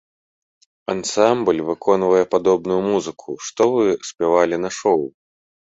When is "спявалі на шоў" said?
4.11-5.01